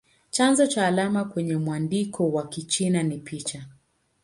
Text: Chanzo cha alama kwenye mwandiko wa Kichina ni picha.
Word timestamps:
Chanzo 0.29 0.67
cha 0.67 0.87
alama 0.87 1.25
kwenye 1.25 1.55
mwandiko 1.57 2.31
wa 2.31 2.47
Kichina 2.49 3.03
ni 3.03 3.17
picha. 3.17 3.65